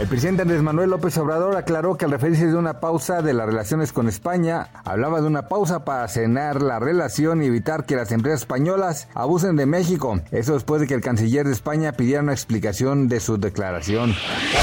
El 0.00 0.08
presidente 0.08 0.40
Andrés 0.40 0.62
Manuel 0.62 0.88
López 0.88 1.18
Obrador 1.18 1.58
aclaró 1.58 1.98
que 1.98 2.06
al 2.06 2.10
referirse 2.10 2.46
de 2.46 2.56
una 2.56 2.80
pausa 2.80 3.20
de 3.20 3.34
las 3.34 3.44
relaciones 3.44 3.92
con 3.92 4.08
España, 4.08 4.68
hablaba 4.82 5.20
de 5.20 5.26
una 5.26 5.46
pausa 5.46 5.84
para 5.84 6.08
cenar 6.08 6.62
la 6.62 6.78
relación 6.78 7.42
y 7.42 7.46
evitar 7.48 7.84
que 7.84 7.96
las 7.96 8.10
empresas 8.10 8.40
españolas 8.40 9.08
abusen 9.12 9.56
de 9.56 9.66
México. 9.66 10.18
Eso 10.30 10.54
después 10.54 10.80
de 10.80 10.86
que 10.86 10.94
el 10.94 11.02
canciller 11.02 11.46
de 11.46 11.52
España 11.52 11.92
pidiera 11.92 12.22
una 12.22 12.32
explicación 12.32 13.08
de 13.08 13.20
su 13.20 13.36
declaración. 13.36 14.14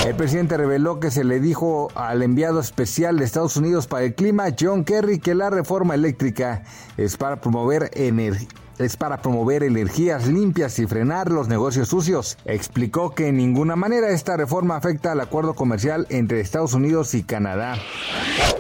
El 0.07 0.15
presidente 0.15 0.57
reveló 0.57 0.99
que 0.99 1.11
se 1.11 1.23
le 1.23 1.39
dijo 1.39 1.89
al 1.93 2.23
enviado 2.23 2.59
especial 2.59 3.19
de 3.19 3.25
Estados 3.25 3.57
Unidos 3.57 3.85
para 3.85 4.05
el 4.05 4.15
clima, 4.15 4.45
John 4.59 4.85
Kerry, 4.85 5.19
que 5.19 5.35
la 5.35 5.51
reforma 5.51 5.93
eléctrica 5.93 6.63
es 6.97 7.15
para 7.15 7.35
promover 7.35 7.91
energía 7.93 8.47
es 8.79 8.97
para 8.97 9.21
promover 9.21 9.63
energías 9.63 10.27
limpias 10.27 10.79
y 10.79 10.87
frenar 10.87 11.31
los 11.31 11.47
negocios 11.47 11.87
sucios. 11.87 12.37
Explicó 12.45 13.11
que 13.11 13.27
en 13.27 13.37
ninguna 13.37 13.75
manera 13.75 14.09
esta 14.09 14.37
reforma 14.37 14.75
afecta 14.75 15.11
al 15.11 15.21
acuerdo 15.21 15.53
comercial 15.53 16.07
entre 16.09 16.39
Estados 16.39 16.73
Unidos 16.73 17.13
y 17.13 17.23
Canadá. 17.23 17.75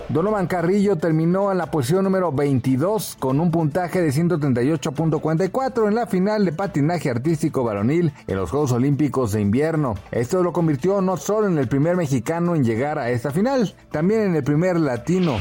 Donovan 0.09 0.47
Carrillo 0.47 0.95
terminó 0.95 1.51
en 1.51 1.57
la 1.57 1.69
posición 1.69 2.05
número 2.05 2.31
22 2.31 3.17
con 3.19 3.41
un 3.41 3.51
puntaje 3.51 4.01
de 4.01 4.09
138.44 4.09 5.87
en 5.87 5.95
la 5.95 6.07
final 6.07 6.45
de 6.45 6.53
patinaje 6.53 7.09
artístico 7.09 7.63
varonil 7.63 8.13
en 8.27 8.37
los 8.37 8.49
Juegos 8.49 8.71
Olímpicos 8.71 9.33
de 9.33 9.41
Invierno. 9.41 9.95
Esto 10.11 10.43
lo 10.43 10.53
convirtió 10.53 11.01
no 11.01 11.17
solo 11.17 11.47
en 11.47 11.57
el 11.57 11.67
primer 11.67 11.97
mexicano 11.97 12.55
en 12.55 12.63
llegar 12.63 12.97
a 12.99 13.09
esta 13.09 13.31
final, 13.31 13.75
también 13.91 14.21
en 14.21 14.35
el 14.35 14.43
primer 14.43 14.79
latino. 14.79 15.37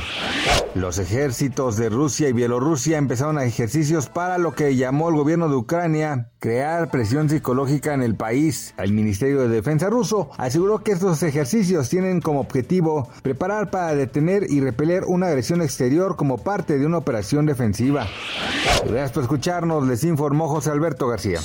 Los 0.74 0.98
ejércitos 0.98 1.76
de 1.78 1.88
Rusia 1.88 2.28
y 2.28 2.34
Bielorrusia 2.34 2.98
empezaron 2.98 3.38
a 3.38 3.44
ejercicios 3.44 4.08
para 4.10 4.36
lo 4.36 4.52
que 4.52 4.76
llamó 4.76 5.08
el 5.08 5.16
gobierno 5.16 5.48
de 5.48 5.56
Ucrania 5.56 6.30
crear 6.38 6.90
presión 6.90 7.30
psicológica 7.30 7.94
en 7.94 8.02
el 8.02 8.14
país. 8.14 8.74
El 8.76 8.92
Ministerio 8.92 9.40
de 9.40 9.48
Defensa 9.48 9.88
ruso 9.88 10.30
aseguró 10.36 10.82
que 10.82 10.92
estos 10.92 11.22
ejercicios 11.22 11.88
tienen 11.88 12.20
como 12.20 12.40
objetivo 12.40 13.08
preparar 13.22 13.70
para 13.70 13.94
detener 13.94 14.50
y 14.50 14.60
repeler 14.60 15.04
una 15.04 15.28
agresión 15.28 15.62
exterior 15.62 16.16
como 16.16 16.38
parte 16.38 16.78
de 16.78 16.84
una 16.84 16.98
operación 16.98 17.46
defensiva. 17.46 18.06
Gracias 18.86 19.12
por 19.12 19.22
escucharnos, 19.22 19.86
les 19.88 20.04
informó 20.04 20.46
José 20.48 20.70
Alberto 20.70 21.08
García. 21.08 21.40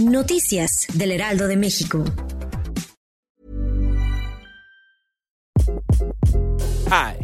Noticias 0.00 0.86
del 0.94 1.12
Heraldo 1.12 1.46
de 1.46 1.56
México. 1.56 2.02
Hi, 6.90 7.23